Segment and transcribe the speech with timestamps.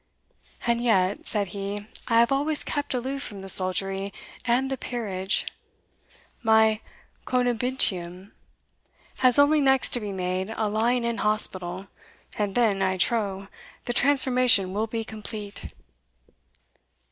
[0.65, 4.11] "And yet," said he, "I have always kept aloof from the soldiery
[4.45, 5.45] and the peerage.
[6.41, 6.81] My
[7.25, 8.31] coenobitium
[9.19, 11.85] has only next to be made a lying in hospital,
[12.35, 13.47] and then, I trow,
[13.85, 15.71] the transformation will be complete."